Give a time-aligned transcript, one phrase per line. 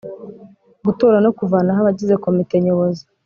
[0.85, 3.03] Gutora no kuvanaho abagize komite Nyobozi